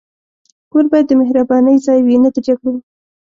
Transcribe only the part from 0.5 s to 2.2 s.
کور باید د مهربانۍ ځای وي،